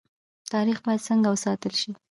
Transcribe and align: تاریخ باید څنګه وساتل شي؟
تاریخ 0.51 0.77
باید 0.85 1.05
څنګه 1.07 1.27
وساتل 1.31 1.73
شي؟ 1.81 1.91